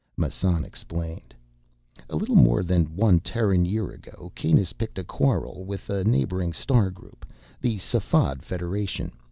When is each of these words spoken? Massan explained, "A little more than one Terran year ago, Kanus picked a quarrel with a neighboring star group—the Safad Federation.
Massan 0.17 0.65
explained, 0.65 1.35
"A 2.09 2.15
little 2.15 2.33
more 2.35 2.63
than 2.63 2.85
one 2.95 3.19
Terran 3.19 3.65
year 3.65 3.91
ago, 3.91 4.31
Kanus 4.35 4.73
picked 4.73 4.97
a 4.97 5.03
quarrel 5.03 5.63
with 5.63 5.91
a 5.91 6.03
neighboring 6.03 6.53
star 6.53 6.89
group—the 6.89 7.77
Safad 7.77 8.41
Federation. 8.41 9.11